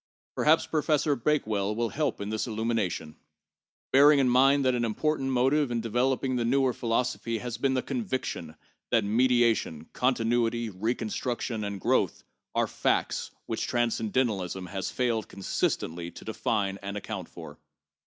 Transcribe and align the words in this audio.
Perhaps 0.33 0.65
Professor 0.65 1.15
Bakewell 1.15 1.75
will 1.75 1.89
help 1.89 2.19
in 2.19 2.29
this 2.29 2.47
illumination, 2.47 3.17
bearing 3.91 4.17
in 4.17 4.27
mind 4.27 4.65
that 4.65 4.73
an 4.73 4.83
important 4.83 5.29
motive 5.29 5.69
in 5.69 5.79
developing 5.79 6.35
the 6.37 6.43
newer 6.43 6.73
philosophy 6.73 7.37
has 7.37 7.59
been 7.59 7.75
the 7.75 7.83
conviction 7.83 8.55
that 8.89 9.03
mediation, 9.03 9.85
continuity, 9.93 10.71
reconstruction 10.71 11.63
and 11.63 11.79
growth 11.79 12.23
are 12.55 12.65
facts 12.65 13.29
which 13.45 13.67
transcendentalism 13.67 14.65
has 14.65 14.89
failed 14.89 15.27
consistently 15.27 16.09
to 16.09 16.25
define 16.25 16.79
and 16.81 16.97
account 16.97 17.29
for. 17.29 17.59